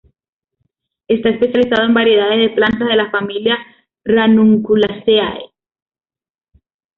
[1.07, 3.55] Está especializado en variedades de plantas de la familia
[4.03, 5.51] Ranunculaceae.